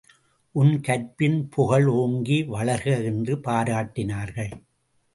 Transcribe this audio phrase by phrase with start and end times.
[0.55, 2.97] உன் கற்பின் புகழ் ஓங்கி வளர்க!
[3.05, 4.35] என்று பாராட்டினாள்.